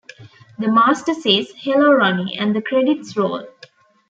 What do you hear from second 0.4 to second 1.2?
The Master